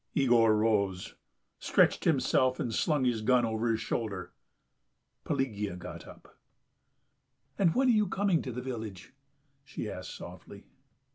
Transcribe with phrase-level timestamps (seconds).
[0.13, 1.13] Yegor rose,
[1.59, 4.31] stretched himself, and slung his gun over his shoulder;
[5.25, 6.39] Pelagea got up.
[7.59, 9.13] "And when are you coming to the village?"
[9.63, 10.65] she asked softly.